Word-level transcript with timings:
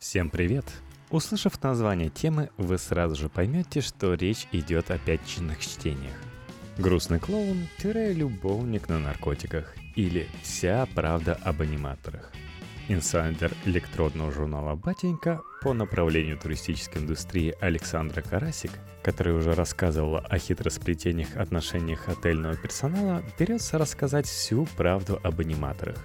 Всем 0.00 0.30
привет! 0.30 0.64
Услышав 1.10 1.62
название 1.62 2.08
темы, 2.08 2.48
вы 2.56 2.78
сразу 2.78 3.16
же 3.16 3.28
поймете, 3.28 3.82
что 3.82 4.14
речь 4.14 4.48
идет 4.50 4.90
о 4.90 4.96
пятничных 4.96 5.60
чтениях. 5.60 6.14
Грустный 6.78 7.20
клоун– 7.20 7.68
любовник 7.84 8.88
на 8.88 8.98
наркотиках 8.98 9.74
или 9.96 10.26
вся 10.42 10.88
правда 10.94 11.34
об 11.44 11.60
аниматорах. 11.60 12.32
Инсайдер 12.88 13.52
электродного 13.66 14.32
журнала 14.32 14.74
«Батенька» 14.74 15.42
по 15.60 15.74
направлению 15.74 16.38
туристической 16.38 17.02
индустрии 17.02 17.54
Александра 17.60 18.22
Карасик, 18.22 18.72
который 19.02 19.36
уже 19.36 19.52
рассказывала 19.52 20.20
о 20.20 20.38
хитросплетениях 20.38 21.36
отношениях 21.36 22.08
отельного 22.08 22.56
персонала, 22.56 23.22
берется 23.38 23.76
рассказать 23.76 24.26
всю 24.26 24.64
правду 24.78 25.20
об 25.22 25.40
аниматорах. 25.40 25.98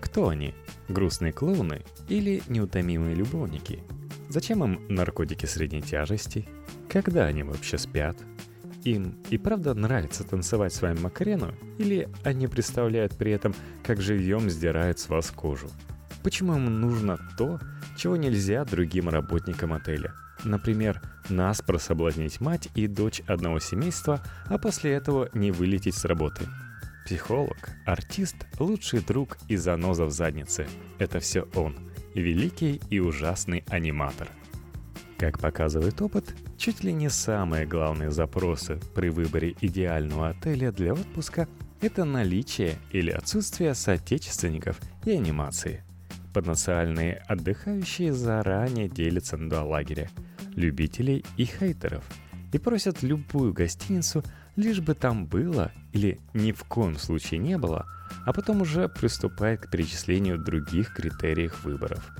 Кто 0.00 0.28
они? 0.28 0.54
Грустные 0.88 1.32
клоуны 1.32 1.82
или 2.08 2.42
неутомимые 2.48 3.14
любовники? 3.14 3.82
Зачем 4.28 4.62
им 4.64 4.86
наркотики 4.88 5.46
средней 5.46 5.82
тяжести? 5.82 6.48
Когда 6.88 7.26
они 7.26 7.42
вообще 7.42 7.78
спят? 7.78 8.16
Им 8.84 9.16
и 9.30 9.38
правда 9.38 9.74
нравится 9.74 10.24
танцевать 10.24 10.74
с 10.74 10.82
вами 10.82 11.00
Макарену? 11.00 11.54
Или 11.78 12.08
они 12.22 12.46
представляют 12.46 13.16
при 13.16 13.32
этом, 13.32 13.54
как 13.82 14.00
живьем 14.00 14.50
сдирают 14.50 14.98
с 14.98 15.08
вас 15.08 15.30
кожу? 15.30 15.68
Почему 16.22 16.54
им 16.54 16.80
нужно 16.80 17.18
то, 17.38 17.58
чего 17.96 18.16
нельзя 18.16 18.64
другим 18.64 19.08
работникам 19.08 19.72
отеля? 19.72 20.14
Например, 20.44 21.00
нас 21.28 21.62
прособлазнить 21.62 22.40
мать 22.40 22.68
и 22.74 22.86
дочь 22.86 23.22
одного 23.26 23.58
семейства, 23.58 24.22
а 24.46 24.58
после 24.58 24.92
этого 24.92 25.30
не 25.32 25.50
вылететь 25.50 25.94
с 25.94 26.04
работы– 26.04 26.46
Психолог, 27.04 27.68
артист, 27.84 28.36
лучший 28.58 29.00
друг 29.00 29.36
и 29.48 29.56
заноза 29.56 30.06
в 30.06 30.10
заднице. 30.10 30.66
Это 30.98 31.20
все 31.20 31.46
он. 31.54 31.76
Великий 32.14 32.80
и 32.88 32.98
ужасный 32.98 33.62
аниматор. 33.68 34.30
Как 35.18 35.38
показывает 35.38 36.00
опыт, 36.00 36.34
чуть 36.56 36.82
ли 36.82 36.94
не 36.94 37.10
самые 37.10 37.66
главные 37.66 38.10
запросы 38.10 38.80
при 38.94 39.10
выборе 39.10 39.54
идеального 39.60 40.30
отеля 40.30 40.72
для 40.72 40.94
отпуска– 40.94 41.46
это 41.82 42.04
наличие 42.04 42.76
или 42.90 43.10
отсутствие 43.10 43.74
соотечественников 43.74 44.80
и 45.04 45.10
анимации. 45.10 45.84
Потенциальные 46.32 47.16
отдыхающие 47.28 48.14
заранее 48.14 48.88
делятся 48.88 49.36
на 49.36 49.50
два 49.50 49.64
лагеря– 49.64 50.08
любителей 50.56 51.22
и 51.36 51.44
хейтеров– 51.44 52.04
и 52.52 52.58
просят 52.58 53.02
любую 53.02 53.52
гостиницу– 53.52 54.22
лишь 54.56 54.80
бы 54.80 54.94
там 54.94 55.26
было 55.26 55.72
или 55.92 56.20
ни 56.32 56.52
в 56.52 56.64
коем 56.64 56.98
случае 56.98 57.38
не 57.40 57.58
было, 57.58 57.86
а 58.24 58.32
потом 58.32 58.62
уже 58.62 58.88
приступает 58.88 59.60
к 59.60 59.70
перечислению 59.70 60.38
других 60.38 60.94
критериев 60.94 61.64
выборов. 61.64 62.10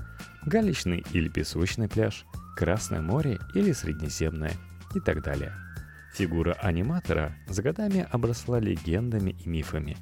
Галечный 0.45 1.03
или 1.11 1.29
песочный 1.29 1.87
пляж, 1.87 2.25
Красное 2.55 3.01
море 3.01 3.39
или 3.53 3.71
Среднеземное 3.71 4.53
и 4.93 4.99
так 4.99 5.21
далее. 5.23 5.53
Фигура 6.13 6.53
аниматора 6.53 7.35
с 7.49 7.59
годами 7.59 8.07
обросла 8.09 8.59
легендами 8.59 9.35
и 9.43 9.49
мифами. 9.49 9.97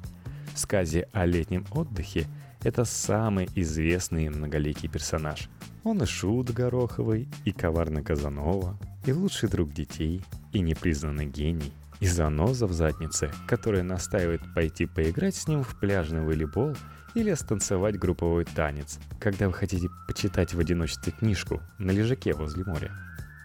В 0.54 0.58
сказе 0.58 1.08
о 1.12 1.26
летнем 1.26 1.66
отдыхе 1.72 2.28
это 2.62 2.84
самый 2.84 3.48
известный 3.56 4.28
многоликий 4.28 4.88
персонаж. 4.88 5.48
Он 5.82 6.02
и 6.02 6.06
шут 6.06 6.50
Гороховый, 6.50 7.28
и 7.44 7.52
коварный 7.52 8.02
Казанова, 8.02 8.78
и 9.04 9.12
лучший 9.12 9.48
друг 9.48 9.72
детей, 9.72 10.22
и 10.52 10.60
непризнанный 10.60 11.26
гений– 11.26 11.72
и 12.00 12.06
заноза 12.06 12.66
в 12.66 12.72
заднице, 12.72 13.30
которая 13.46 13.82
настаивает 13.82 14.42
пойти 14.54 14.86
поиграть 14.86 15.34
с 15.34 15.48
ним 15.48 15.62
в 15.62 15.78
пляжный 15.78 16.22
волейбол 16.22 16.76
или 17.14 17.32
станцевать 17.34 17.98
групповой 17.98 18.44
танец, 18.44 18.98
когда 19.20 19.48
вы 19.48 19.54
хотите 19.54 19.88
почитать 20.06 20.54
в 20.54 20.58
одиночестве 20.58 21.12
книжку 21.12 21.62
на 21.78 21.90
лежаке 21.92 22.34
возле 22.34 22.64
моря. 22.64 22.90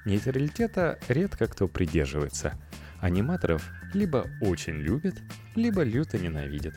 Нейтралитета 0.05 0.97
редко 1.07 1.47
кто 1.47 1.67
придерживается. 1.67 2.53
Аниматоров 2.99 3.69
либо 3.93 4.25
очень 4.41 4.75
любят, 4.75 5.15
либо 5.55 5.83
люто 5.83 6.17
ненавидят. 6.17 6.73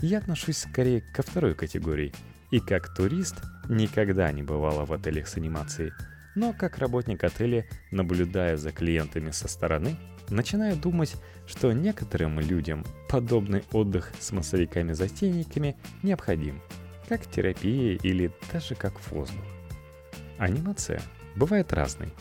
Я 0.00 0.18
отношусь 0.18 0.58
скорее 0.58 1.00
ко 1.00 1.22
второй 1.22 1.54
категории. 1.54 2.12
И 2.50 2.60
как 2.60 2.94
турист 2.94 3.36
никогда 3.68 4.30
не 4.30 4.42
бывала 4.42 4.84
в 4.84 4.92
отелях 4.92 5.26
с 5.28 5.36
анимацией. 5.36 5.92
Но 6.34 6.52
как 6.52 6.78
работник 6.78 7.24
отеля, 7.24 7.66
наблюдая 7.90 8.56
за 8.56 8.70
клиентами 8.70 9.30
со 9.30 9.48
стороны, 9.48 9.96
начинаю 10.30 10.76
думать, 10.76 11.16
что 11.46 11.72
некоторым 11.72 12.40
людям 12.40 12.84
подобный 13.08 13.64
отдых 13.72 14.12
с 14.18 14.32
массовиками-затейниками 14.32 15.76
необходим, 16.02 16.60
как 17.08 17.26
терапия 17.26 17.98
или 18.02 18.32
даже 18.52 18.74
как 18.74 18.94
воздух. 19.10 19.44
Анимация 20.38 21.02
бывает 21.36 21.72
разной. 21.72 22.12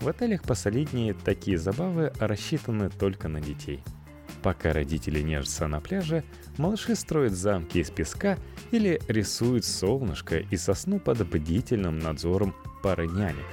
В 0.00 0.08
отелях 0.08 0.42
посолиднее 0.42 1.14
такие 1.14 1.56
забавы 1.56 2.12
рассчитаны 2.18 2.90
только 2.90 3.28
на 3.28 3.40
детей. 3.40 3.82
Пока 4.42 4.74
родители 4.74 5.20
нежатся 5.20 5.66
на 5.66 5.80
пляже, 5.80 6.22
малыши 6.58 6.94
строят 6.94 7.32
замки 7.32 7.78
из 7.78 7.90
песка 7.90 8.36
или 8.70 9.00
рисуют 9.08 9.64
солнышко 9.64 10.38
и 10.38 10.56
сосну 10.58 10.98
под 11.00 11.26
бдительным 11.26 11.98
надзором 11.98 12.54
пары 12.82 13.06
нянек. 13.06 13.46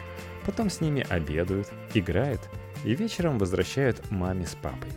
Потом 0.45 0.69
с 0.69 0.81
ними 0.81 1.05
обедают, 1.07 1.71
играют– 1.93 2.41
и 2.83 2.95
вечером 2.95 3.37
возвращают 3.37 4.11
маме 4.11 4.45
с 4.45 4.55
папой. 4.55 4.89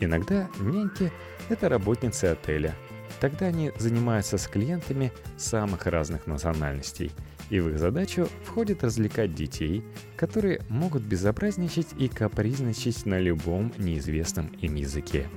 Иногда 0.00 0.48
няньки– 0.60 1.12
это 1.48 1.68
работницы 1.68 2.26
отеля. 2.26 2.74
Тогда 3.20 3.46
они 3.46 3.72
занимаются 3.78 4.36
с 4.36 4.46
клиентами 4.46 5.12
самых 5.38 5.86
разных 5.86 6.26
национальностей, 6.26 7.10
и 7.48 7.60
в 7.60 7.70
их 7.70 7.78
задачу 7.78 8.28
входит 8.44 8.84
развлекать 8.84 9.34
детей, 9.34 9.82
которые 10.16 10.60
могут 10.68 11.02
безобразничать 11.02 11.88
и 11.98 12.08
капризничать 12.08 13.06
на 13.06 13.18
любом 13.18 13.72
неизвестном 13.78 14.48
им 14.60 14.74
языке. 14.74 15.28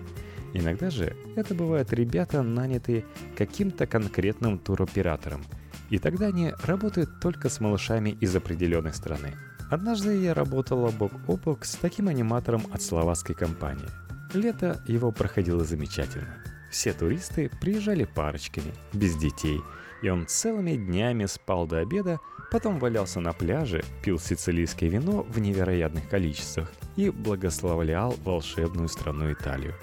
Иногда 0.54 0.90
же 0.90 1.16
это 1.36 1.54
бывают 1.56 1.94
ребята, 1.94 2.42
нанятые 2.42 3.06
каким-то 3.38 3.86
конкретным 3.86 4.58
туроператором, 4.58 5.46
и 5.90 6.00
тогда 6.00 6.28
они 6.28 6.52
работают 6.64 7.22
только 7.22 7.50
с 7.50 7.62
малышами 7.62 8.10
из 8.10 8.36
определенной 8.36 8.94
страны– 8.94 9.36
Однажды 9.70 10.20
я 10.20 10.34
работала 10.34 10.90
бок 10.90 11.12
о 11.28 11.38
бок 11.38 11.64
с 11.64 11.76
таким 11.76 12.08
аниматором 12.08 12.64
от 12.72 12.82
словацкой 12.82 13.36
компании. 13.36 13.88
Лето 14.34 14.82
его 14.88 15.12
проходило 15.12 15.64
замечательно. 15.64 16.44
Все 16.72 16.92
туристы 16.92 17.52
приезжали 17.62 18.06
парочками, 18.06 18.74
без 18.94 19.16
детей, 19.16 19.62
и 20.02 20.10
он 20.10 20.26
целыми 20.26 20.76
днями 20.76 21.28
спал 21.28 21.68
до 21.68 21.80
обеда, 21.80 22.20
потом 22.52 22.80
валялся 22.80 23.20
на 23.20 23.32
пляже, 23.32 23.84
пил 24.04 24.18
сицилийское 24.18 24.90
вино 24.90 25.22
в 25.24 25.40
невероятных 25.40 26.10
количествах 26.10 26.72
и 26.96 27.12
благословлял 27.12 28.16
волшебную 28.24 28.88
страну 28.88 29.32
Италию. 29.32 29.76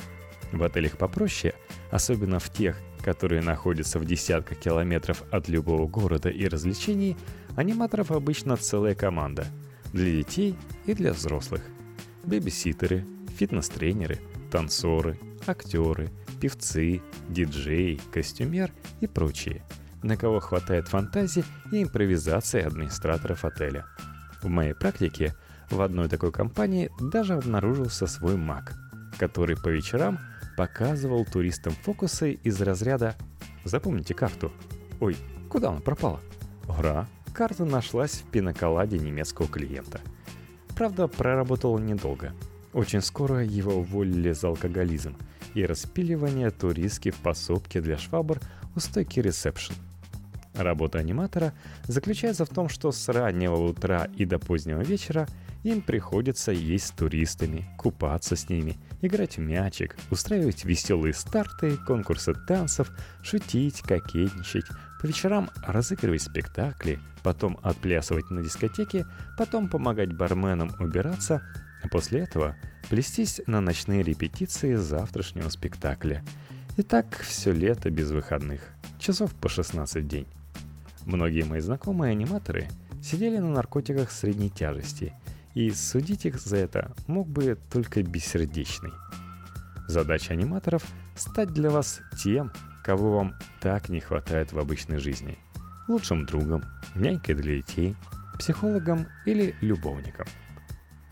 В 0.50 0.64
отелях 0.64 0.98
попроще, 0.98 1.54
особенно 1.92 2.40
в 2.40 2.52
тех, 2.52 2.76
которые 3.04 3.40
находятся 3.40 4.00
в 4.00 4.04
десятках 4.04 4.58
километров 4.58 5.22
от 5.30 5.48
любого 5.48 5.86
города 5.86 6.28
и 6.28 6.48
развлечений, 6.48 7.16
аниматоров 7.54 8.10
обычно 8.10 8.56
целая 8.56 8.96
команда– 8.96 9.46
для 9.96 10.12
детей 10.12 10.56
и 10.84 10.94
для 10.94 11.12
взрослых. 11.12 11.62
Бэбиситеры, 12.24 13.04
фитнес-тренеры, 13.36 14.18
танцоры, 14.50 15.18
актеры, 15.46 16.10
певцы, 16.40 17.02
диджеи, 17.28 18.00
костюмер 18.12 18.72
и 19.00 19.06
прочие, 19.06 19.62
на 20.02 20.16
кого 20.16 20.40
хватает 20.40 20.88
фантазии 20.88 21.44
и 21.72 21.82
импровизации 21.82 22.62
администраторов 22.62 23.44
отеля. 23.44 23.86
В 24.42 24.48
моей 24.48 24.74
практике 24.74 25.34
в 25.70 25.80
одной 25.80 26.08
такой 26.08 26.30
компании 26.30 26.90
даже 27.00 27.34
обнаружился 27.34 28.06
свой 28.06 28.36
маг, 28.36 28.74
который 29.18 29.56
по 29.56 29.68
вечерам 29.68 30.18
показывал 30.56 31.24
туристам 31.24 31.72
фокусы 31.72 32.32
из 32.32 32.60
разряда 32.60 33.14
«Запомните 33.64 34.14
карту». 34.14 34.52
«Ой, 35.00 35.16
куда 35.48 35.70
она 35.70 35.80
пропала?» 35.80 36.20
«Ура, 36.68 37.06
карта 37.36 37.66
нашлась 37.66 38.12
в 38.12 38.30
пиноколаде 38.30 38.98
немецкого 38.98 39.46
клиента. 39.46 40.00
Правда, 40.74 41.06
проработал 41.06 41.74
он 41.74 41.84
недолго. 41.84 42.32
Очень 42.72 43.02
скоро 43.02 43.44
его 43.44 43.74
уволили 43.74 44.32
за 44.32 44.48
алкоголизм 44.48 45.14
и 45.52 45.66
распиливание 45.66 46.50
туристки 46.50 47.10
в 47.10 47.16
пособке 47.16 47.82
для 47.82 47.98
швабр 47.98 48.40
у 48.74 48.80
стойки 48.80 49.20
ресепшн. 49.20 49.74
Работа 50.54 50.98
аниматора 50.98 51.52
заключается 51.86 52.46
в 52.46 52.48
том, 52.48 52.70
что 52.70 52.90
с 52.90 53.06
раннего 53.10 53.56
утра 53.56 54.08
и 54.16 54.24
до 54.24 54.38
позднего 54.38 54.80
вечера 54.80 55.28
им 55.62 55.82
приходится 55.82 56.52
есть 56.52 56.86
с 56.86 56.90
туристами, 56.92 57.66
купаться 57.76 58.34
с 58.34 58.48
ними, 58.48 58.78
играть 59.02 59.36
в 59.36 59.40
мячик, 59.40 59.94
устраивать 60.10 60.64
веселые 60.64 61.12
старты, 61.12 61.76
конкурсы 61.76 62.32
танцев, 62.46 62.90
шутить, 63.22 63.82
кокетничать, 63.82 64.64
вечерам 65.06 65.50
разыгрывать 65.62 66.22
спектакли, 66.22 66.98
потом 67.22 67.58
отплясывать 67.62 68.30
на 68.30 68.42
дискотеке, 68.42 69.06
потом 69.38 69.68
помогать 69.68 70.12
барменам 70.12 70.72
убираться, 70.78 71.42
а 71.82 71.88
после 71.88 72.20
этого 72.20 72.56
плестись 72.88 73.40
на 73.46 73.60
ночные 73.60 74.02
репетиции 74.02 74.74
завтрашнего 74.74 75.48
спектакля. 75.48 76.22
И 76.76 76.82
так 76.82 77.16
все 77.20 77.52
лето 77.52 77.90
без 77.90 78.10
выходных, 78.10 78.60
часов 78.98 79.34
по 79.34 79.48
16 79.48 80.04
в 80.04 80.06
день. 80.06 80.26
Многие 81.04 81.44
мои 81.44 81.60
знакомые 81.60 82.12
аниматоры 82.12 82.68
сидели 83.02 83.38
на 83.38 83.50
наркотиках 83.50 84.10
средней 84.10 84.50
тяжести, 84.50 85.14
и 85.54 85.70
судить 85.70 86.26
их 86.26 86.38
за 86.38 86.58
это 86.58 86.92
мог 87.06 87.28
бы 87.28 87.56
только 87.72 88.02
бессердечный. 88.02 88.92
Задача 89.88 90.34
аниматоров— 90.34 90.84
стать 91.16 91.52
для 91.52 91.70
вас 91.70 92.00
тем, 92.22 92.52
кого 92.86 93.16
вам 93.16 93.34
так 93.60 93.88
не 93.88 93.98
хватает 93.98 94.52
в 94.52 94.58
обычной 94.60 94.98
жизни. 94.98 95.36
Лучшим 95.88 96.24
другом, 96.24 96.62
нянькой 96.94 97.34
для 97.34 97.56
детей, 97.56 97.96
психологом 98.38 99.08
или 99.24 99.56
любовником. 99.60 100.26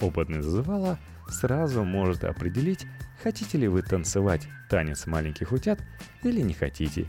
Опытный 0.00 0.41
зазывала 0.41 1.00
сразу 1.29 1.82
может 1.82 2.23
определить, 2.23 2.87
хотите 3.21 3.59
ли 3.59 3.67
вы 3.67 3.82
танцевать 3.82 4.47
танец 4.71 5.06
маленьких 5.06 5.50
утят 5.50 5.81
или 6.23 6.41
не 6.43 6.55
хотите. 6.55 7.09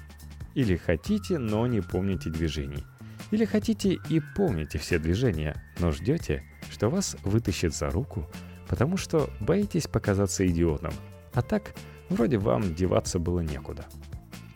Или 0.55 0.77
хотите, 0.77 1.37
но 1.37 1.67
не 1.67 1.81
помните 1.81 2.31
движений. 2.31 2.83
Или 3.29 3.45
хотите 3.45 3.99
и 4.09 4.19
помните 4.35 4.79
все 4.79 4.97
движения, 4.97 5.61
но 5.77 5.91
ждете, 5.91 6.43
что 6.71 6.89
вас 6.89 7.15
вытащит 7.23 7.75
за 7.75 7.91
руку, 7.91 8.27
потому 8.67 8.97
что 8.97 9.29
боитесь 9.39 9.87
показаться 9.87 10.47
идиотом– 10.47 10.93
а 11.35 11.41
так, 11.41 11.75
вроде 12.09 12.37
вам 12.37 12.73
деваться 12.73 13.19
было 13.19 13.41
некуда. 13.41 13.85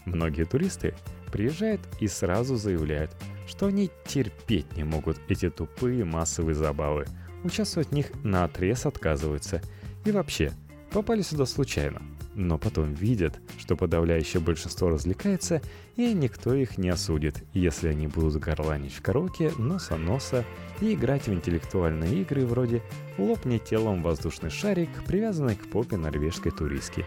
Многие 0.05 0.45
туристы 0.45 0.95
приезжают 1.31 1.81
и 1.99 2.07
сразу 2.07 2.55
заявляют, 2.55 3.15
что 3.47 3.67
они 3.67 3.89
терпеть 4.05 4.75
не 4.77 4.83
могут 4.83 5.17
эти 5.27 5.49
тупые 5.49 6.05
массовые 6.05 6.55
забавы, 6.55 7.05
участвовать 7.43 7.89
в 7.89 7.93
них 7.93 8.11
на 8.23 8.43
отрез 8.43 8.85
отказываются 8.85 9.61
и 10.05 10.11
вообще 10.11 10.51
попали 10.91 11.21
сюда 11.21 11.45
случайно. 11.45 12.01
Но 12.35 12.57
потом 12.57 12.93
видят, 12.93 13.39
что 13.57 13.75
подавляющее 13.75 14.41
большинство 14.41 14.89
развлекается, 14.89 15.61
и 15.97 16.13
никто 16.13 16.53
их 16.53 16.77
не 16.77 16.89
осудит, 16.89 17.43
если 17.53 17.89
они 17.89 18.07
будут 18.07 18.37
горланить 18.41 18.93
в 18.93 19.01
караоке 19.01 19.51
носа-носа 19.57 20.45
и 20.79 20.93
играть 20.93 21.27
в 21.27 21.33
интеллектуальные 21.33 22.21
игры 22.21 22.45
вроде 22.45 22.81
«Лопни 23.17 23.57
телом 23.57 24.01
воздушный 24.03 24.51
шарик», 24.51 24.89
привязанный 25.05 25.55
к 25.55 25.69
попе 25.69 25.97
норвежской 25.97 26.51
туристки. 26.51 27.05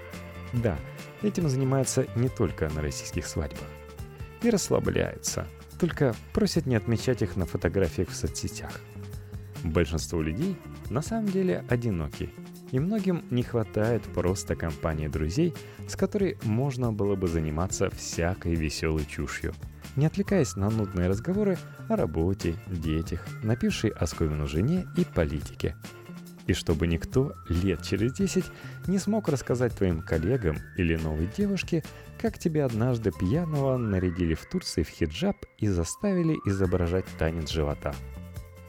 Да, 0.53 0.77
этим 1.23 1.49
занимаются 1.49 2.07
не 2.17 2.29
только 2.29 2.69
на 2.71 2.83
российских 2.83 3.27
свадьбах. 3.27 3.69
И 4.43 4.51
расслабляются, 4.51 5.47
только 5.79 6.15
просят 6.33 6.67
не 6.67 6.77
отмечать 6.77 7.23
их 7.23 7.37
на 7.37 7.47
фотографиях 7.47 8.09
в 8.09 8.15
соцсетях. 8.15 8.81
Большинство 9.65 10.21
людей 10.21 10.57
на 10.91 11.03
самом 11.03 11.27
деле 11.27 11.65
одиноки, 11.69 12.31
и 12.71 12.79
многим 12.79 13.25
не 13.31 13.43
хватает 13.43 14.03
просто 14.15 14.57
компании 14.57 15.09
друзей, 15.09 15.55
с 15.89 15.95
которой 15.95 16.39
можно 16.43 16.93
было 16.93 17.15
бы 17.15 17.29
заниматься 17.29 17.91
всякой 17.91 18.55
веселой 18.55 19.05
чушью– 19.05 19.55
не 19.97 20.07
отвлекаясь 20.07 20.57
на 20.57 20.71
нудные 20.71 21.09
разговоры 21.09 21.59
о 21.89 21.97
работе, 21.97 22.55
детях, 22.67 23.27
напившей 23.43 23.91
оскомину 23.91 24.47
жене 24.47 24.87
и 24.97 25.05
политике. 25.05 25.77
И 26.47 26.55
чтобы 26.55 26.87
никто 26.87 27.33
лет 27.49 27.83
через 27.83 28.15
10 28.15 28.45
не 28.87 28.99
смог 28.99 29.29
рассказать 29.29 29.77
твоим 29.77 30.03
коллегам 30.03 30.59
или 30.77 30.97
новой 30.97 31.29
девушке, 31.37 31.85
как 32.21 32.39
тебя 32.39 32.67
однажды 32.67 33.13
пьяного 33.13 33.77
нарядили 33.77 34.35
в 34.35 34.45
Турции 34.47 34.83
в 34.83 34.89
хиджаб 34.89 35.37
и 35.59 35.69
заставили 35.69 36.39
изображать 36.47 37.07
танец 37.19 37.51
живота. 37.51 37.95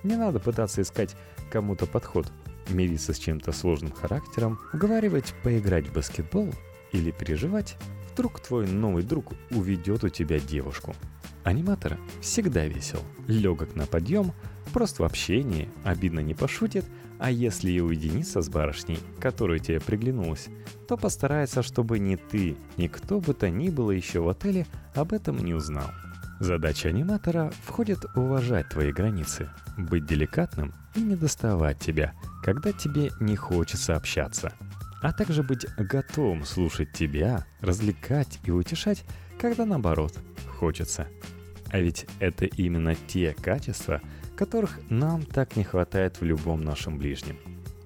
Не 0.04 0.16
надо 0.16 0.40
пытаться 0.40 0.82
искать 0.82 1.16
кому-то 1.52 1.86
подход, 1.86 2.32
мириться 2.70 3.14
с 3.14 3.20
чем-то 3.20 3.52
сложным 3.52 3.92
характером, 3.92 4.60
уговаривать 4.74 5.34
поиграть 5.44 5.88
в 5.88 5.94
баскетбол 5.94 6.54
или 6.92 7.12
переживать, 7.12 7.78
вдруг 8.12 8.40
твой 8.40 8.68
новый 8.68 9.04
друг 9.04 9.34
уведет 9.52 10.04
у 10.04 10.10
тебя 10.10 10.40
девушку– 10.40 10.96
Аниматор 11.44 12.00
всегда 12.22 12.66
весел, 12.66 13.02
легок 13.28 13.76
на 13.76 13.86
подъем, 13.86 14.32
прост 14.72 15.00
в 15.00 15.04
общении, 15.04 15.70
обидно 15.84 16.22
не 16.22 16.34
пошутит, 16.34 16.86
а 17.24 17.32
если 17.32 17.72
и 17.72 17.80
уединиться 17.80 18.42
с 18.42 18.50
барышней, 18.50 19.00
которая 19.22 19.58
тебе 19.58 19.80
приглянулась, 19.80 20.50
то 20.90 20.98
постарается, 20.98 21.64
чтобы 21.64 21.98
ни 21.98 22.18
ты, 22.18 22.58
ни 22.76 22.88
кто 22.88 23.22
бы 23.22 23.34
то 23.34 23.50
ни 23.50 23.70
было 23.70 23.92
еще 23.92 24.20
в 24.20 24.28
отеле 24.28 24.68
об 24.94 25.14
этом 25.14 25.38
не 25.38 25.54
узнал. 25.54 25.90
Задача 26.42 26.90
аниматора 26.90 27.54
входит 27.64 28.00
уважать 28.18 28.68
твои 28.68 28.92
границы, 28.92 29.50
быть 29.78 30.06
деликатным 30.06 30.74
и 30.96 31.00
не 31.00 31.16
доставать 31.16 31.80
тебя, 31.80 32.14
когда 32.44 32.74
тебе 32.74 33.10
не 33.22 33.38
хочется 33.38 33.96
общаться, 33.96 34.52
а 35.02 35.14
также 35.14 35.44
быть 35.44 35.66
готовым 35.78 36.44
слушать 36.44 36.92
тебя, 36.92 37.46
развлекать 37.62 38.42
и 38.44 38.52
утешать, 38.52 39.06
когда 39.40 39.66
наоборот 39.66 40.20
хочется. 40.60 41.08
А 41.70 41.80
ведь 41.80 42.06
это 42.20 42.44
именно 42.44 42.96
те 43.08 43.34
качества, 43.42 44.02
которых 44.36 44.80
нам 44.90 45.24
так 45.24 45.56
не 45.56 45.64
хватает 45.64 46.20
в 46.20 46.24
любом 46.24 46.62
нашем 46.64 46.98
ближнем. 46.98 47.38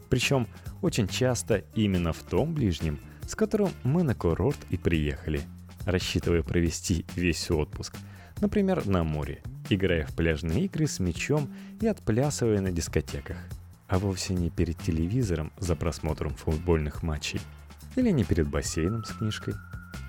Причем 0.09 0.47
очень 0.81 1.07
часто 1.07 1.63
именно 1.75 2.13
в 2.13 2.23
том 2.23 2.53
ближнем, 2.53 2.99
с 3.27 3.35
которым 3.35 3.71
мы 3.83 4.03
на 4.03 4.15
курорт 4.15 4.57
и 4.69 4.77
приехали, 4.77 5.41
рассчитывая 5.85 6.44
провести 6.44 7.05
весь 7.15 7.49
отпуск, 7.51 7.95
например, 8.39 8.85
на 8.85 9.03
море, 9.03 9.41
играя 9.69 10.05
в 10.05 10.15
пляжные 10.15 10.65
игры 10.65 10.88
с 10.88 10.99
мячом 10.99 11.49
и 11.81 11.88
отплясывая 11.88 12.61
на 12.61 12.71
дискотеках, 12.71 13.38
а 13.88 14.00
вовсе 14.00 14.33
не 14.33 14.50
перед 14.50 14.77
телевизором 14.77 15.51
за 15.57 15.75
просмотром 15.75 16.35
футбольных 16.35 17.03
матчей 17.03 17.41
или 17.95 18.11
не 18.11 18.23
перед 18.23 18.47
бассейном 18.47 19.03
с 19.03 19.11
книжкой. 19.11 19.55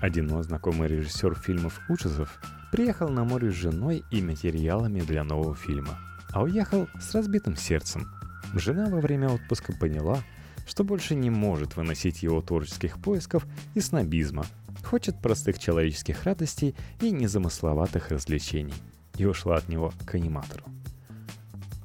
Один 0.01 0.27
мой 0.27 0.43
знакомый 0.43 0.87
режиссер 0.87 1.35
фильмов 1.35 1.81
ужасов 1.89 2.39
Приехал 2.71 3.09
на 3.09 3.23
море 3.23 3.49
с 3.49 3.55
женой 3.55 4.03
и 4.11 4.21
материалами 4.21 4.99
для 4.99 5.23
нового 5.23 5.55
фильма, 5.55 5.97
а 6.31 6.43
уехал 6.43 6.87
с 6.99 7.13
разбитым 7.13 7.55
сердцем. 7.55 8.07
Жена 8.53 8.89
во 8.89 8.99
время 8.99 9.29
отпуска 9.29 9.73
поняла, 9.73 10.19
что 10.67 10.83
больше 10.83 11.15
не 11.15 11.29
может 11.29 11.75
выносить 11.75 12.23
его 12.23 12.41
творческих 12.41 12.99
поисков 12.99 13.45
и 13.73 13.81
снобизма, 13.81 14.45
хочет 14.83 15.21
простых 15.21 15.59
человеческих 15.59 16.23
радостей 16.23 16.75
и 17.01 17.11
незамысловатых 17.11 18.09
развлечений, 18.09 18.73
и 19.17 19.25
ушла 19.25 19.57
от 19.57 19.67
него 19.67 19.93
к 20.05 20.15
аниматору. 20.15 20.63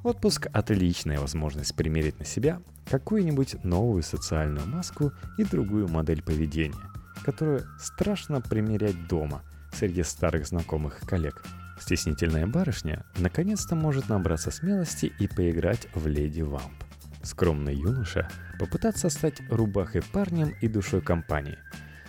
Отпуск– 0.03 0.47
отличная 0.53 1.19
возможность 1.19 1.75
примерить 1.75 2.19
на 2.19 2.25
себя 2.25 2.61
какую-нибудь 2.89 3.63
новую 3.63 4.03
социальную 4.03 4.67
маску 4.67 5.11
и 5.37 5.43
другую 5.43 5.87
модель 5.87 6.21
поведения, 6.21 6.91
которую 7.23 7.65
страшно 7.79 8.41
примерять 8.41 9.07
дома– 9.07 9.41
среди 9.75 10.03
старых 10.03 10.47
знакомых 10.47 11.03
и 11.03 11.05
коллег. 11.05 11.43
Стеснительная 11.79 12.47
барышня 12.47 13.05
наконец-то 13.17 13.75
может 13.75 14.09
набраться 14.09 14.51
смелости 14.51 15.11
и 15.19 15.27
поиграть 15.27 15.87
в 15.93 16.07
Леди 16.07 16.41
Вамп. 16.41 16.83
Скромный 17.21 17.75
юноша 17.75 18.29
попытаться 18.59 19.09
стать 19.09 19.41
рубахой 19.49 20.01
парнем 20.01 20.53
и 20.61 20.67
душой 20.67 21.01
компании. 21.01 21.57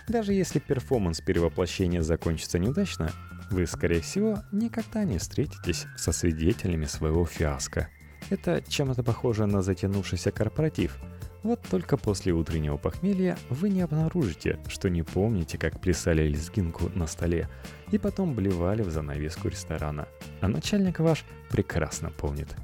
Даже 0.07 0.33
если 0.33 0.59
перформанс 0.59 1.19
перевоплощения 1.19 2.01
закончится 2.01 2.59
неудачно, 2.59 3.11
вы, 3.49 3.65
скорее 3.65 4.01
всего, 4.01 4.43
никогда 4.51 5.03
не 5.03 5.17
встретитесь 5.17 5.85
со 5.97 6.11
свидетелями 6.11 6.85
своего 6.85 7.25
фиаско. 7.25 7.89
Это 8.29 8.61
чем-то 8.67 9.03
похоже 9.03 9.45
на 9.45 9.61
затянувшийся 9.61 10.31
корпоратив– 10.31 10.97
вот 11.43 11.61
только 11.69 11.97
после 11.97 12.33
утреннего 12.33 12.77
похмелья 12.77 13.37
вы 13.49 13.69
не 13.69 13.81
обнаружите, 13.81 14.59
что 14.67 14.89
не 14.89 15.03
помните, 15.03 15.57
как 15.57 15.79
плясали 15.79 16.27
лезгинку 16.27 16.89
на 16.95 17.07
столе 17.07 17.47
и 17.91 17.97
потом 17.97 18.33
блевали 18.33 18.81
в 18.81 18.89
занавеску 18.89 19.47
ресторана. 19.47 20.07
А 20.41 20.47
начальник 20.47 20.99
ваш 20.99 21.25
прекрасно 21.49 22.09
помнит. 22.09 22.55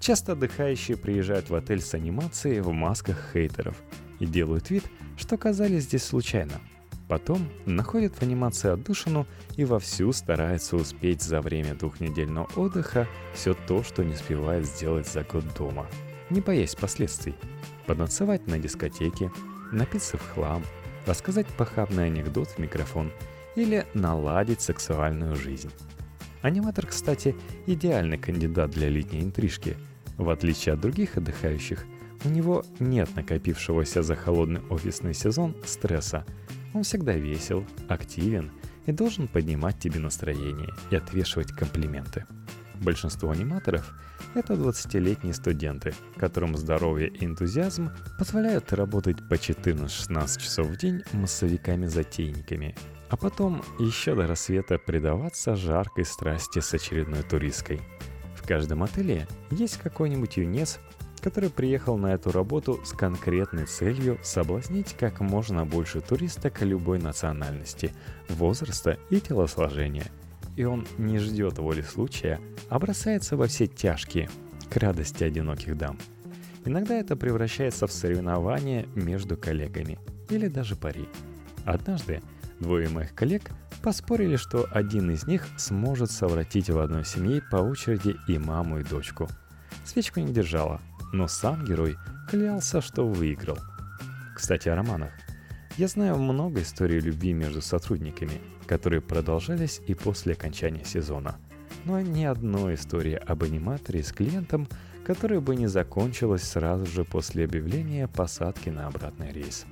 Часто 0.00 0.32
отдыхающие 0.32 0.96
приезжают 0.96 1.50
в 1.50 1.54
отель 1.54 1.80
с 1.80 1.94
анимацией 1.94 2.60
в 2.60 2.72
масках 2.72 3.30
хейтеров 3.32 3.76
и 4.18 4.26
делают 4.26 4.70
вид, 4.70 4.84
что 5.16 5.34
оказались 5.34 5.84
здесь 5.84 6.04
случайно. 6.04 6.60
Потом 7.08 7.48
находят 7.66 8.14
в 8.14 8.22
анимации 8.22 8.70
отдушину 8.70 9.26
и 9.56 9.64
вовсю 9.64 10.12
стараются 10.12 10.76
успеть 10.76 11.22
за 11.22 11.40
время 11.40 11.74
двухнедельного 11.74 12.48
отдыха 12.56 13.06
все 13.34 13.54
то, 13.54 13.82
что 13.82 14.02
не 14.02 14.14
успевает 14.14 14.64
сделать 14.64 15.06
за 15.06 15.22
год 15.22 15.44
дома, 15.56 15.86
не 16.30 16.40
боясь 16.40 16.74
последствий 16.74 17.34
потанцевать 17.86 18.46
на 18.46 18.58
дискотеке, 18.58 19.30
напиться 19.72 20.16
в 20.16 20.28
хлам, 20.30 20.62
рассказать 21.06 21.46
похабный 21.46 22.06
анекдот 22.06 22.48
в 22.48 22.58
микрофон 22.58 23.12
или 23.56 23.86
наладить 23.94 24.60
сексуальную 24.60 25.36
жизнь. 25.36 25.70
Аниматор, 26.42 26.86
кстати, 26.86 27.36
идеальный 27.66 28.18
кандидат 28.18 28.70
для 28.70 28.88
летней 28.88 29.20
интрижки. 29.20 29.76
В 30.16 30.28
отличие 30.28 30.74
от 30.74 30.80
других 30.80 31.16
отдыхающих, 31.16 31.84
у 32.24 32.28
него 32.28 32.64
нет 32.78 33.14
накопившегося 33.16 34.02
за 34.02 34.14
холодный 34.14 34.60
офисный 34.68 35.14
сезон 35.14 35.56
стресса. 35.64 36.24
Он 36.74 36.82
всегда 36.82 37.12
весел, 37.14 37.64
активен 37.88 38.50
и 38.86 38.92
должен 38.92 39.28
поднимать 39.28 39.78
тебе 39.78 40.00
настроение 40.00 40.70
и 40.90 40.96
отвешивать 40.96 41.52
комплименты. 41.52 42.26
Большинство 42.82 43.30
аниматоров— 43.30 43.94
это 44.34 44.54
20-летние 44.54 45.34
студенты, 45.34 45.94
которым 46.16 46.56
здоровье 46.56 47.08
и 47.08 47.24
энтузиазм 47.24 47.90
позволяют 48.18 48.72
работать 48.72 49.16
по 49.28 49.34
14-16 49.34 50.40
часов 50.40 50.66
в 50.66 50.76
день 50.76 51.02
массовиками-затейниками, 51.12 52.74
а 53.08 53.16
потом 53.16 53.62
еще 53.78 54.16
до 54.16 54.26
рассвета 54.26 54.78
предаваться 54.78 55.54
жаркой 55.54 56.04
страсти 56.04 56.58
с 56.58 56.74
очередной 56.74 57.22
туристкой. 57.22 57.80
В 58.34 58.44
каждом 58.44 58.82
отеле 58.82 59.28
есть 59.52 59.76
какой-нибудь 59.76 60.36
юнец, 60.36 60.80
который 61.20 61.50
приехал 61.50 61.96
на 61.96 62.14
эту 62.14 62.32
работу 62.32 62.80
с 62.84 62.90
конкретной 62.90 63.66
целью 63.66 64.18
соблазнить 64.24 64.96
как 64.98 65.20
можно 65.20 65.64
больше 65.64 66.00
туристок 66.00 66.62
любой 66.62 66.98
национальности, 66.98 67.94
возраста 68.28 68.98
и 69.08 69.20
телосложения. 69.20 70.10
И 70.56 70.64
он 70.64 70.86
не 70.98 71.18
ждет 71.18 71.58
воли 71.58 71.82
случая, 71.82 72.40
а 72.68 72.78
бросается 72.78 73.36
во 73.36 73.46
все 73.46 73.66
тяжкие, 73.66 74.28
к 74.70 74.76
радости 74.76 75.24
одиноких 75.24 75.76
дам. 75.76 75.98
Иногда 76.64 76.94
это 76.94 77.16
превращается 77.16 77.86
в 77.86 77.92
соревнование 77.92 78.86
между 78.94 79.36
коллегами 79.36 79.98
или 80.30 80.48
даже 80.48 80.76
пари. 80.76 81.08
Однажды 81.64 82.22
двое 82.60 82.88
моих 82.88 83.14
коллег 83.14 83.50
поспорили, 83.82 84.36
что 84.36 84.68
один 84.70 85.10
из 85.10 85.26
них 85.26 85.46
сможет 85.56 86.10
совратить 86.10 86.70
в 86.70 86.78
одной 86.78 87.04
семье 87.04 87.42
по 87.50 87.56
очереди 87.56 88.16
и 88.28 88.38
маму, 88.38 88.78
и 88.78 88.84
дочку. 88.84 89.28
Свечку 89.84 90.20
не 90.20 90.32
держала, 90.32 90.80
но 91.12 91.26
сам 91.26 91.64
герой 91.64 91.96
клялся, 92.30 92.80
что 92.80 93.08
выиграл. 93.08 93.58
Кстати, 94.36 94.68
о 94.68 94.76
романах. 94.76 95.10
Я 95.76 95.88
знаю 95.88 96.16
много 96.16 96.62
историй 96.62 97.00
любви 97.00 97.32
между 97.32 97.60
сотрудниками, 97.60 98.40
которые 98.66 99.00
продолжались 99.00 99.80
и 99.86 99.94
после 99.94 100.34
окончания 100.34 100.84
сезона. 100.84 101.36
Но 101.84 102.00
ни 102.00 102.24
одной 102.24 102.74
истории 102.74 103.14
об 103.14 103.42
аниматоре 103.42 104.02
с 104.02 104.12
клиентом, 104.12 104.68
которая 105.04 105.40
бы 105.40 105.56
не 105.56 105.66
закончилась 105.66 106.44
сразу 106.44 106.86
же 106.86 107.04
после 107.04 107.44
объявления 107.44 108.08
посадки 108.08 108.68
на 108.68 108.86
обратный 108.86 109.32
рейс. 109.32 109.66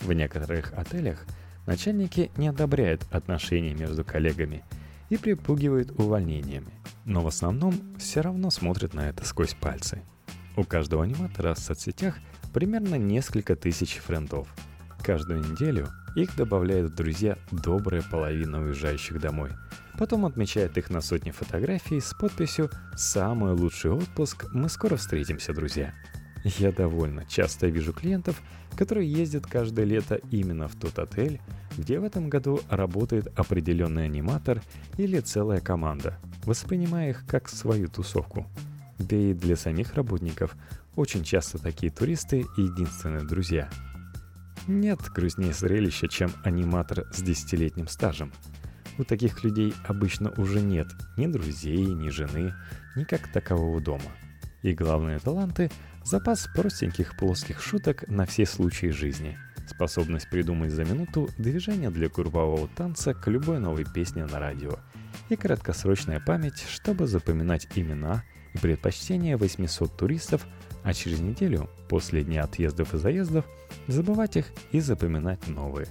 В 0.00 0.12
некоторых 0.12 0.72
отелях 0.76 1.24
начальники 1.66 2.30
не 2.36 2.48
одобряют 2.48 3.06
отношения 3.10 3.74
между 3.74 4.04
коллегами 4.04 4.64
и 5.10 5.16
припугивают 5.16 5.92
увольнениями, 5.98 6.72
но 7.04 7.20
в 7.20 7.28
основном 7.28 7.74
все 7.98 8.20
равно 8.20 8.50
смотрят 8.50 8.94
на 8.94 9.08
это 9.08 9.24
сквозь 9.24 9.54
пальцы– 9.54 10.02
у 10.56 10.62
каждого 10.62 11.02
аниматора 11.02 11.54
в 11.54 11.58
соцсетях 11.58 12.16
примерно 12.52 12.94
несколько 12.94 13.56
тысяч 13.56 13.96
френдов. 13.96 14.46
Каждую 15.04 15.40
неделю 15.40 15.88
их 16.16 16.34
добавляют 16.34 16.92
в 16.92 16.94
друзья 16.94 17.36
добрая 17.50 18.02
половина 18.02 18.62
уезжающих 18.62 19.20
домой. 19.20 19.50
Потом 19.98 20.24
отмечают 20.24 20.78
их 20.78 20.90
на 20.90 21.00
сотни 21.00 21.30
фотографий 21.30 22.00
с 22.00 22.14
подписью 22.14 22.70
«Самый 22.96 23.52
лучший 23.52 23.90
отпуск, 23.90 24.46
мы 24.52 24.68
скоро 24.68 24.96
встретимся, 24.96 25.52
друзья». 25.52 25.94
Я 26.44 26.72
довольно 26.72 27.24
часто 27.26 27.68
вижу 27.68 27.92
клиентов, 27.92 28.40
которые 28.76 29.10
ездят 29.10 29.46
каждое 29.46 29.86
лето 29.86 30.20
именно 30.30 30.68
в 30.68 30.74
тот 30.74 30.98
отель, 30.98 31.40
где 31.76 31.98
в 31.98 32.04
этом 32.04 32.28
году 32.28 32.60
работает 32.68 33.28
определенный 33.38 34.06
аниматор 34.06 34.62
или 34.98 35.20
целая 35.20 35.60
команда, 35.60 36.18
воспринимая 36.44 37.10
их 37.10 37.24
как 37.26 37.48
свою 37.48 37.88
тусовку– 37.88 38.46
да 38.98 39.16
и 39.16 39.34
для 39.34 39.56
самих 39.56 39.94
работников 39.94 40.56
очень 40.96 41.24
часто 41.24 41.58
такие 41.58 41.90
туристы– 41.90 42.44
единственные 42.56 43.24
друзья. 43.24 43.68
Нет 44.66 45.00
грустнее 45.14 45.52
зрелища, 45.52 46.08
чем 46.08 46.32
аниматор 46.42 47.04
с 47.12 47.20
десятилетним 47.22 47.86
стажем. 47.86 48.32
У 48.96 49.04
таких 49.04 49.44
людей 49.44 49.74
обычно 49.84 50.32
уже 50.38 50.60
нет 50.60 50.86
ни 51.16 51.26
друзей, 51.26 51.84
ни 51.84 52.08
жены, 52.08 52.54
ни 52.96 53.04
как 53.04 53.30
такового 53.32 53.80
дома. 53.80 54.12
И 54.62 54.72
главные 54.72 55.18
таланты– 55.18 55.70
запас 56.04 56.48
простеньких 56.54 57.16
плоских 57.16 57.60
шуток 57.60 58.08
на 58.08 58.24
все 58.24 58.46
случаи 58.46 58.86
жизни, 58.86 59.36
способность 59.68 60.30
придумать 60.30 60.72
за 60.72 60.84
минуту 60.84 61.28
движение 61.36 61.90
для 61.90 62.08
курвового 62.08 62.68
танца 62.68 63.12
к 63.12 63.26
любой 63.28 63.58
новой 63.58 63.84
песне 63.84 64.24
на 64.24 64.38
радио 64.38 64.78
и 65.28 65.36
краткосрочная 65.36 66.20
память, 66.20 66.64
чтобы 66.68 67.06
запоминать 67.06 67.68
имена– 67.74 68.22
и 68.54 68.58
предпочтение 68.58 69.36
800 69.36 69.96
туристов, 69.96 70.46
а 70.84 70.92
через 70.92 71.20
неделю, 71.20 71.68
после 71.88 72.22
дня 72.22 72.44
отъездов 72.44 72.94
и 72.94 72.98
заездов, 72.98 73.44
забывать 73.88 74.36
их 74.36 74.46
и 74.70 74.80
запоминать 74.80 75.48
новые. 75.48 75.88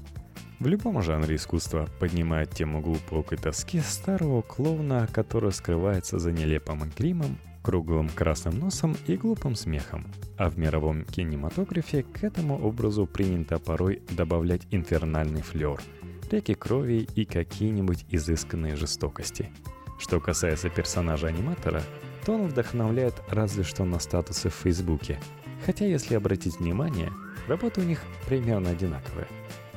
В 0.59 0.67
любом 0.67 1.01
жанре 1.01 1.35
искусства 1.35 1.89
поднимает 1.99 2.51
тему 2.51 2.79
глубокой 2.79 3.37
тоски 3.37 3.81
старого 3.81 4.41
клоуна, 4.43 5.09
который 5.11 5.51
скрывается 5.51 6.19
за 6.19 6.31
нелепым 6.31 6.89
гримом, 6.97 7.37
круглым 7.63 8.07
красным 8.07 8.59
носом 8.59 8.95
и 9.07 9.17
глупым 9.17 9.55
смехом. 9.55 10.05
А 10.37 10.49
в 10.49 10.57
мировом 10.57 11.05
кинематографе 11.05 12.03
к 12.03 12.23
этому 12.23 12.61
образу 12.65 13.07
принято 13.07 13.57
порой 13.57 14.03
добавлять 14.11 14.61
инфернальный 14.71 15.41
флер, 15.41 15.81
реки 16.31 16.53
крови 16.53 17.07
и 17.15 17.25
какие-нибудь 17.25 18.05
изысканные 18.09 18.75
жестокости. 18.75 19.49
Что 19.99 20.19
касается 20.19 20.69
персонажа-аниматора, 20.69 21.81
то 22.25 22.33
он 22.33 22.47
вдохновляет 22.47 23.15
разве 23.29 23.63
что 23.63 23.85
на 23.85 23.99
статусы 23.99 24.49
в 24.49 24.53
Фейсбуке. 24.53 25.19
Хотя, 25.65 25.85
если 25.85 26.15
обратить 26.15 26.59
внимание, 26.59 27.11
работы 27.47 27.81
у 27.81 27.83
них 27.83 28.01
примерно 28.25 28.71
одинаковые. 28.71 29.27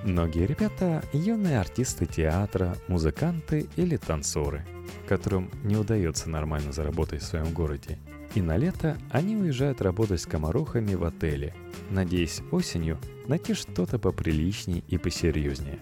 Многие 0.05 0.47
ребята– 0.47 1.03
юные 1.13 1.59
артисты 1.59 2.07
театра, 2.07 2.77
музыканты 2.87 3.67
или 3.77 3.97
танцоры, 3.97 4.65
которым 5.09 5.51
не 5.65 5.77
удается 5.77 6.31
нормально 6.31 6.73
заработать 6.73 7.23
в 7.23 7.27
своем 7.27 7.53
городе. 7.53 7.99
И 8.35 8.43
на 8.43 8.57
лето 8.57 8.99
они 9.11 9.37
уезжают 9.37 9.81
работать 9.81 10.21
с 10.21 10.27
комарохами 10.27 10.95
в 10.95 11.05
отеле, 11.05 11.55
надеясь 11.91 12.43
осенью 12.51 12.99
найти 13.27 13.55
что-то 13.55 13.99
поприличнее 13.99 14.85
и 14.87 14.99
посерьезнее. 14.99 15.79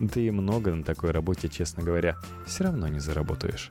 Да 0.00 0.20
и 0.20 0.30
много 0.30 0.74
на 0.74 0.82
такой 0.82 1.10
работе, 1.10 1.48
честно 1.48 1.82
говоря, 1.82 2.16
все 2.46 2.64
равно 2.64 2.88
не 2.88 3.00
заработаешь. 3.00 3.70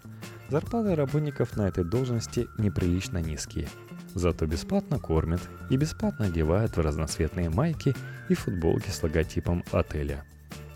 Зарплаты 0.50 0.96
работников 0.96 1.56
на 1.58 1.68
этой 1.68 1.84
должности 1.84 2.48
неприлично 2.58 3.20
низкие. 3.20 3.68
Зато 4.16 4.48
бесплатно 4.48 5.00
кормят 5.00 5.42
и 5.70 5.78
бесплатно 5.78 6.26
одевают 6.26 6.76
в 6.76 6.82
разноцветные 6.82 7.52
майки 7.52 7.94
и 8.30 8.34
футболки 8.34 8.90
с 8.90 9.04
логотипом 9.04 9.64
отеля. 9.72 10.26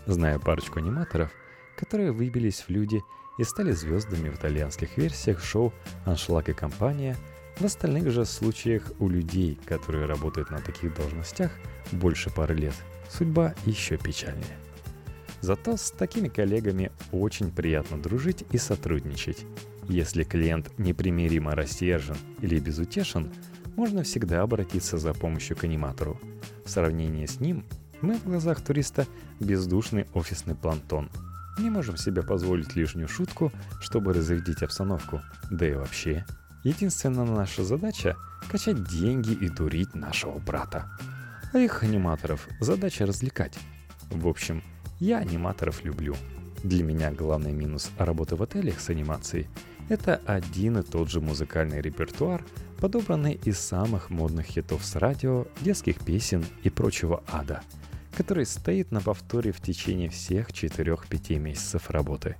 Знаю 0.06 0.38
парочку 0.38 0.78
аниматоров, 0.78 1.32
которые 1.76 2.12
выбились 2.12 2.60
в 2.60 2.70
люди 2.70 3.02
и 3.38 3.42
стали 3.42 3.72
звездами 3.72 4.28
в 4.28 4.36
итальянских 4.36 4.96
версиях 4.96 5.42
шоу 5.42 5.72
«Аншлаг 6.04 6.48
и 6.48 6.52
компания», 6.52 7.16
в 7.58 7.64
остальных 7.64 8.10
же 8.10 8.24
случаях 8.24 8.92
у 8.98 9.08
людей, 9.08 9.58
которые 9.66 10.06
работают 10.06 10.50
на 10.50 10.58
таких 10.58 10.94
должностях 10.94 11.52
больше 11.92 12.30
пары 12.30 12.54
лет, 12.54 12.74
судьба 13.08 13.54
еще 13.64 13.96
печальнее. 13.96 14.58
Зато 15.44 15.76
с 15.76 15.90
такими 15.90 16.28
коллегами 16.28 16.90
очень 17.12 17.50
приятно 17.50 18.00
дружить 18.00 18.46
и 18.50 18.56
сотрудничать. 18.56 19.44
Если 19.90 20.24
клиент 20.24 20.70
непримиримо 20.78 21.54
рассержен 21.54 22.16
или 22.40 22.58
безутешен, 22.58 23.30
можно 23.76 24.04
всегда 24.04 24.40
обратиться 24.40 24.96
за 24.96 25.12
помощью 25.12 25.54
к 25.54 25.64
аниматору. 25.64 26.18
В 26.64 26.70
сравнении 26.70 27.26
с 27.26 27.40
ним 27.40 27.66
мы 28.00 28.14
в 28.14 28.24
глазах 28.24 28.62
туриста 28.62 29.06
бездушный 29.38 30.06
офисный 30.14 30.54
плантон. 30.54 31.10
Не 31.58 31.68
можем 31.68 31.98
себе 31.98 32.22
позволить 32.22 32.74
лишнюю 32.74 33.06
шутку, 33.06 33.52
чтобы 33.82 34.14
разрядить 34.14 34.62
обстановку. 34.62 35.20
Да 35.50 35.68
и 35.68 35.74
вообще, 35.74 36.24
единственная 36.62 37.26
наша 37.26 37.64
задача– 37.64 38.16
качать 38.50 38.82
деньги 38.84 39.32
и 39.32 39.50
дурить 39.50 39.94
нашего 39.94 40.38
брата. 40.38 40.88
А 41.52 41.58
их 41.58 41.82
аниматоров 41.82 42.48
задача 42.60 43.04
развлекать. 43.04 43.58
В 44.10 44.26
общем, 44.26 44.62
я 45.04 45.18
аниматоров 45.18 45.84
люблю. 45.84 46.16
Для 46.62 46.82
меня 46.82 47.12
главный 47.12 47.52
минус 47.52 47.90
работы 47.98 48.36
в 48.36 48.42
отелях 48.42 48.80
с 48.80 48.88
анимацией– 48.88 49.48
это 49.90 50.18
один 50.24 50.78
и 50.78 50.82
тот 50.82 51.10
же 51.10 51.20
музыкальный 51.20 51.82
репертуар, 51.82 52.42
подобранный 52.80 53.34
из 53.44 53.58
самых 53.58 54.08
модных 54.08 54.46
хитов 54.46 54.82
с 54.82 54.96
радио, 54.96 55.46
детских 55.60 56.02
песен 56.02 56.42
и 56.62 56.70
прочего 56.70 57.22
ада, 57.30 57.60
который 58.16 58.46
стоит 58.46 58.92
на 58.92 59.02
повторе 59.02 59.52
в 59.52 59.60
течение 59.60 60.08
всех 60.08 60.48
4-5 60.48 61.38
месяцев 61.38 61.90
работы. 61.90 62.36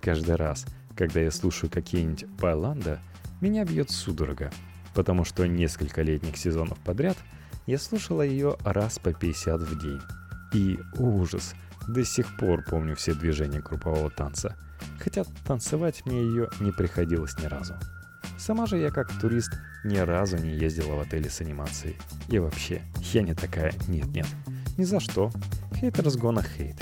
Каждый 0.00 0.36
раз, 0.36 0.64
когда 0.96 1.20
я 1.20 1.30
слушаю 1.30 1.70
какие-нибудь 1.70 2.24
Байланда, 2.40 2.98
меня 3.42 3.66
бьет 3.66 3.90
судорога, 3.90 4.50
потому 4.94 5.26
что 5.26 5.46
несколько 5.46 6.00
летних 6.00 6.38
сезонов 6.38 6.78
подряд 6.78 7.18
я 7.66 7.78
слушала 7.78 8.22
ее 8.22 8.56
раз 8.64 8.98
по 8.98 9.12
50 9.12 9.60
в 9.60 9.82
день. 9.82 10.00
И 10.54 10.78
ужас– 10.98 11.54
до 11.88 12.04
сих 12.04 12.36
пор 12.36 12.62
помню 12.62 12.96
все 12.96 13.14
движения 13.14 13.60
группового 13.60 14.10
танца, 14.10 14.56
хотя 14.98 15.24
танцевать 15.46 16.04
мне 16.06 16.22
ее 16.22 16.48
не 16.60 16.72
приходилось 16.72 17.38
ни 17.38 17.46
разу. 17.46 17.74
Сама 18.38 18.66
же 18.66 18.78
я 18.78 18.90
как 18.90 19.12
турист 19.20 19.52
ни 19.84 19.98
разу 19.98 20.38
не 20.38 20.56
ездила 20.56 20.94
в 20.94 21.00
отеле 21.00 21.28
с 21.28 21.40
анимацией. 21.40 21.96
И 22.28 22.38
вообще, 22.38 22.82
я 23.12 23.22
не 23.22 23.34
такая, 23.34 23.72
нет-нет. 23.88 24.26
Ни 24.78 24.84
за 24.84 25.00
что. 25.00 25.30
Хейт 25.74 25.98
разгона 26.00 26.42
хейт. 26.42 26.76